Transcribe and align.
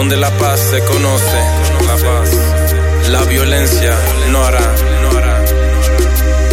donde 0.00 0.16
la 0.16 0.30
paz 0.38 0.58
se 0.60 0.82
conoce, 0.82 1.36
la 1.86 1.94
paz, 1.94 2.30
la 3.10 3.22
violencia 3.24 3.94
no 4.30 4.42
hará. 4.42 4.74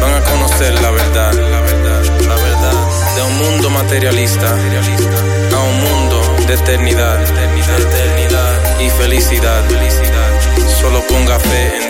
Van 0.00 0.14
a 0.14 0.20
conocer 0.30 0.72
la 0.80 0.90
verdad, 0.92 1.32
la 1.32 1.60
verdad, 1.60 2.02
la 2.28 2.36
verdad 2.36 3.16
de 3.16 3.22
un 3.22 3.38
mundo 3.38 3.68
materialista 3.70 4.48
a 4.48 5.60
un 5.60 5.80
mundo 5.80 6.36
de 6.46 6.54
eternidad 6.54 7.18
y 8.80 8.90
felicidad, 8.90 9.64
felicidad. 9.68 10.30
Solo 10.80 11.04
ponga 11.08 11.40
fe 11.40 11.78
en 11.78 11.81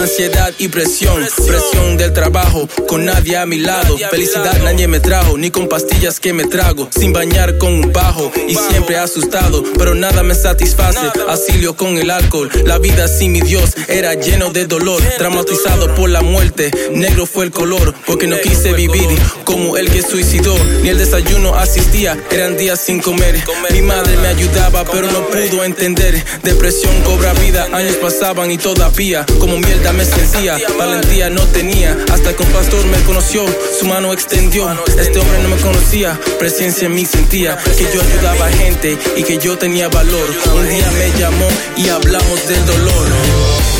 ansiedad 0.00 0.52
y 0.58 0.68
presión. 0.68 1.26
Presión 1.46 1.96
del 1.96 2.12
trabajo, 2.12 2.68
con 2.88 3.04
nadie 3.04 3.36
a 3.36 3.46
mi 3.46 3.58
lado. 3.58 3.96
Felicidad 4.10 4.60
nadie 4.62 4.88
me 4.88 5.00
trajo, 5.00 5.36
ni 5.36 5.50
con 5.50 5.68
pastillas 5.68 6.20
que 6.20 6.32
me 6.32 6.44
trago. 6.44 6.88
Sin 6.96 7.12
bañar 7.12 7.58
con 7.58 7.74
un 7.74 7.92
bajo 7.92 8.32
y 8.48 8.54
siempre 8.54 8.96
asustado, 8.96 9.62
pero 9.78 9.94
nada 9.94 10.22
me 10.22 10.34
satisface. 10.34 11.10
Asilio 11.28 11.76
con 11.76 11.98
el 11.98 12.10
alcohol, 12.10 12.50
la 12.64 12.78
vida 12.78 13.08
sin 13.08 13.32
mi 13.32 13.40
Dios 13.40 13.70
era 13.88 14.14
lleno 14.14 14.50
de 14.50 14.66
dolor. 14.66 15.02
Traumatizado 15.18 15.94
por 15.94 16.10
la 16.10 16.22
muerte, 16.22 16.70
negro 16.92 17.26
fue 17.26 17.44
el 17.44 17.50
color, 17.50 17.94
porque 18.06 18.26
no 18.26 18.38
quise 18.40 18.72
vivir 18.72 19.08
como 19.44 19.76
el 19.76 19.90
que 19.90 20.02
suicidó. 20.02 20.54
Ni 20.82 20.88
el 20.88 20.98
desayuno 20.98 21.54
asistía, 21.54 22.16
eran 22.30 22.56
días 22.56 22.80
sin 22.80 23.00
comer. 23.00 23.42
Mi 23.72 23.82
madre 23.82 24.16
ayudaba, 24.30 24.84
pero 24.84 25.10
no 25.10 25.26
pudo 25.26 25.64
entender. 25.64 26.24
Depresión 26.42 27.00
cobra 27.02 27.32
vida, 27.34 27.68
años 27.72 27.96
pasaban 27.96 28.50
y 28.50 28.58
todavía 28.58 29.26
como 29.38 29.58
mierda 29.58 29.92
me 29.92 30.04
sentía, 30.04 30.56
valentía 30.78 31.30
no 31.30 31.42
tenía, 31.48 31.96
hasta 32.12 32.34
que 32.34 32.42
un 32.42 32.50
pastor 32.50 32.84
me 32.86 32.98
conoció, 33.02 33.44
su 33.78 33.86
mano 33.86 34.12
extendió, 34.12 34.68
este 34.98 35.18
hombre 35.18 35.42
no 35.42 35.48
me 35.48 35.56
conocía, 35.56 36.18
presencia 36.38 36.86
en 36.86 36.94
mí 36.94 37.04
sentía, 37.04 37.56
que 37.56 37.84
yo 37.92 38.00
ayudaba 38.00 38.46
a 38.46 38.50
gente 38.50 38.96
y 39.16 39.22
que 39.22 39.38
yo 39.38 39.58
tenía 39.58 39.88
valor, 39.88 40.28
un 40.54 40.68
día 40.68 40.90
me 40.92 41.18
llamó 41.18 41.48
y 41.76 41.88
hablamos 41.88 42.48
del 42.48 42.66
dolor. 42.66 43.79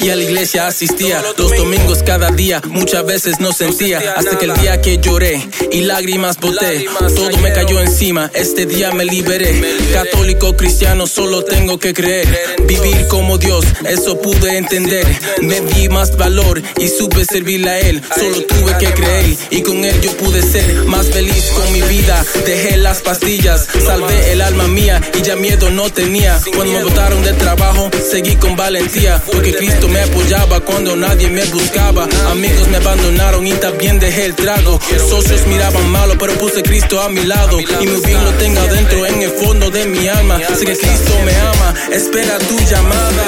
Y 0.00 0.10
a 0.10 0.16
la 0.16 0.22
iglesia 0.22 0.66
asistía. 0.66 1.22
Los 1.38 1.56
domingos 1.56 2.02
cada 2.04 2.30
día, 2.30 2.60
muchas 2.68 3.06
veces 3.06 3.40
no 3.40 3.52
sentía. 3.52 4.14
Hasta 4.14 4.38
que 4.38 4.44
el 4.44 4.54
día 4.54 4.82
que 4.82 4.98
lloré 4.98 5.40
y 5.72 5.80
lágrimas 5.80 6.38
boté, 6.38 6.84
todo 7.14 7.30
me 7.38 7.54
cayó 7.54 7.80
encima. 7.80 8.30
Este 8.34 8.66
día 8.66 8.92
me 8.92 9.06
liberé. 9.06 9.62
Católico, 9.94 10.54
cristiano, 10.58 11.06
solo 11.06 11.42
tengo 11.42 11.78
que 11.78 11.94
creer. 11.94 12.28
Vivir 12.66 13.06
como 13.08 13.38
Dios, 13.38 13.64
eso 13.88 14.20
pude 14.20 14.58
entender. 14.58 15.06
Me 15.40 15.62
di 15.62 15.88
más 15.88 16.18
valor 16.18 16.60
y 16.78 16.88
supe 16.88 17.24
servirle 17.24 17.70
a 17.70 17.80
Él. 17.80 18.02
Solo 18.14 18.42
tuve 18.42 18.76
que 18.78 18.92
creer 18.92 19.36
y 19.48 19.62
con 19.62 19.82
Él 19.86 19.98
yo 20.02 20.14
pude 20.18 20.42
ser 20.42 20.84
más 20.84 21.06
feliz 21.06 21.46
con 21.54 21.72
mi 21.72 21.80
vida. 21.80 22.22
Dejé 22.44 22.76
las 22.76 23.00
pastillas, 23.00 23.66
salvé 23.86 24.32
el 24.32 24.42
alma 24.42 24.68
mía 24.68 25.00
y 25.18 25.22
ya 25.22 25.34
miedo 25.34 25.70
no 25.70 25.88
tenía. 25.88 26.38
Cuando 26.54 26.74
me 26.74 26.84
botaron 26.84 27.22
del 27.22 27.36
trabajo, 27.38 27.90
seguí 28.10 28.36
con 28.36 28.54
valentía. 28.54 29.22
Porque 29.24 29.45
Cristo 29.52 29.88
me 29.88 30.00
apoyaba 30.00 30.60
cuando 30.60 30.96
nadie 30.96 31.28
me 31.28 31.44
buscaba. 31.46 32.08
Amigos 32.30 32.68
me 32.68 32.76
abandonaron 32.78 33.46
y 33.46 33.52
también 33.54 33.98
dejé 33.98 34.26
el 34.26 34.34
trago. 34.34 34.80
Socios 35.08 35.46
miraban 35.46 35.88
malo, 35.90 36.16
pero 36.18 36.34
puse 36.34 36.62
Cristo 36.62 37.00
a 37.00 37.08
mi 37.08 37.24
lado. 37.24 37.60
Y 37.60 37.86
mi 37.86 38.00
bien 38.00 38.24
lo 38.24 38.32
tengo 38.34 38.60
adentro 38.60 39.06
en 39.06 39.22
el 39.22 39.30
fondo 39.30 39.70
de 39.70 39.86
mi 39.86 40.08
alma. 40.08 40.38
Sé 40.38 40.64
que 40.64 40.76
Cristo 40.76 41.12
me 41.24 41.34
ama, 41.34 41.74
espera 41.92 42.38
tu 42.38 42.58
llamada. 42.58 43.24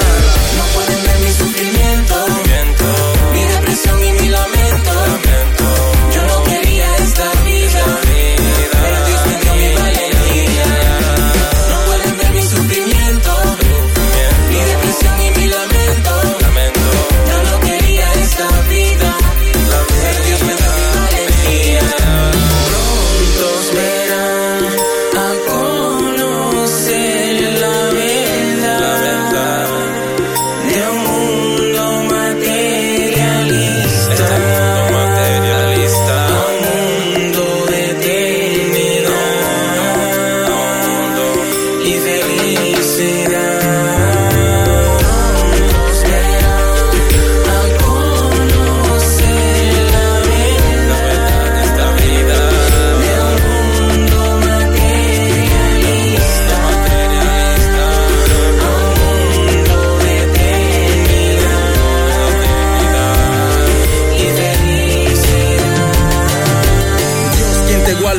No 0.57 0.63
pueden 0.73 1.03
ver 1.03 1.19
mi 1.19 1.31
sufrimiento, 1.33 1.78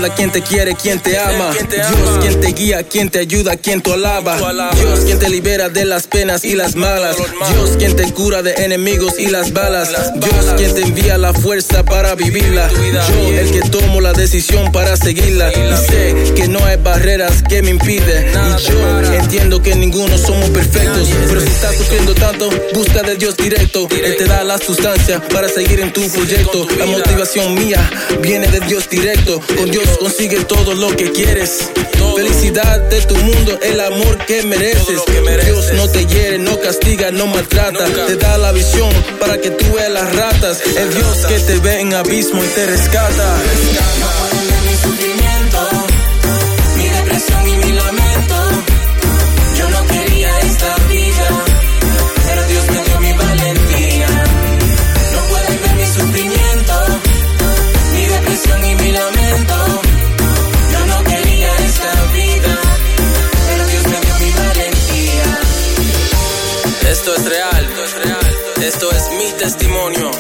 quien 0.09 0.33
te 0.33 0.43
quiere, 0.43 0.75
quien 0.75 0.99
te 0.99 1.19
ama. 1.19 1.53
Dios 1.53 2.19
quien 2.21 2.41
te 2.41 2.49
guía, 2.53 2.83
quien 2.83 3.11
te 3.11 3.19
ayuda, 3.19 3.57
quien 3.57 3.83
te 3.83 3.93
alaba. 3.93 4.37
Dios 4.75 5.01
quien 5.01 5.19
te 5.19 5.29
libera 5.29 5.69
de 5.69 5.85
las 5.85 6.07
penas 6.07 6.45
y 6.45 6.55
las 6.55 6.75
malas. 6.75 7.17
Dios 7.17 7.77
quien 7.79 7.95
te 7.95 8.11
cura 8.13 8.43
de 8.43 8.53
enemigos 8.65 9.19
y 9.19 9.27
las 9.27 9.53
balas. 9.53 9.91
Dios 10.15 10.47
quien 10.57 10.75
te 10.75 10.83
envía 10.83 11.19
la 11.19 11.33
fuerza 11.33 11.85
para 11.85 12.15
vivirla. 12.15 12.69
Yo 12.69 13.39
el 13.39 13.51
que 13.51 13.61
tomo 13.69 14.01
la 14.01 14.13
decisión 14.13 14.73
para 14.73 14.97
seguirla. 14.97 15.51
Y 15.51 15.77
sé 15.87 16.33
que 16.35 16.49
no 16.49 16.65
hay 16.65 16.77
barreras 16.77 17.43
que 17.49 17.63
me 17.63 17.71
impiden. 17.71 18.29
Y 18.29 18.63
yo 18.71 19.15
entiendo 19.15 19.63
que 19.63 19.75
ninguno 19.75 20.17
somos 20.17 20.49
perfectos. 20.51 21.09
Pero 21.29 21.41
si 21.41 21.49
estás 21.49 21.77
sufriendo 21.77 22.15
tanto, 22.15 22.51
busca 22.75 23.03
de 23.03 23.17
Dios 23.17 23.37
directo. 23.37 23.89
Él 23.91 24.17
te 24.17 24.25
da 24.25 24.45
la 24.45 24.59
sustancia 24.59 25.21
para 25.33 25.49
seguir 25.49 25.81
en 25.81 25.93
tu 25.93 26.09
proyecto. 26.11 26.67
La 26.79 26.87
motivación 26.87 27.55
mía 27.55 27.91
viene 28.23 28.49
de 28.49 28.61
Dios 28.61 28.89
directo. 28.89 29.41
Con 29.57 29.71
Dios 29.71 29.90
consigue 29.99 30.45
todo 30.45 30.75
lo 30.75 30.95
que 30.97 31.11
quieres. 31.13 31.71
Felicidad 32.17 32.81
de 32.89 33.01
tu 33.03 33.17
mundo, 33.17 33.59
el 33.63 33.81
amor 33.81 34.19
que 34.27 34.43
mereces. 34.43 35.01
Dios 35.45 35.73
no 35.75 35.89
te 35.89 36.07
hiere, 36.07 36.39
no 36.39 36.59
castiga, 36.61 37.11
no 37.11 37.27
maltrata. 37.27 37.85
Te 38.07 38.17
da 38.17 38.39
la 38.39 38.53
visión 38.53 38.91
para 39.19 39.39
que 39.39 39.51
tú 39.51 39.65
veas 39.75 39.91
las 39.91 40.15
ratas. 40.15 40.61
El 40.77 40.93
Dios 40.95 41.27
que 41.27 41.39
te 41.41 41.57
ve 41.59 41.81
en 41.81 41.95
abismo 41.95 42.45
y 42.45 42.49
te 42.49 42.67
rescata. 42.67 43.37
Esto 66.91 68.91
es 68.91 69.11
mi 69.13 69.31
testimonio. 69.39 70.11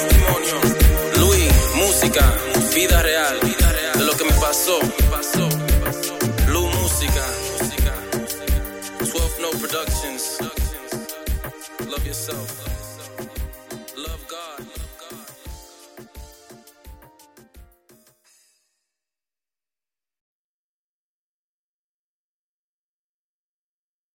Luis, 1.18 1.52
música, 1.74 2.32
vida 2.72 3.02
real. 3.02 3.40
De 3.40 4.04
lo 4.04 4.16
que 4.16 4.22
me 4.22 4.32
pasó. 4.34 4.78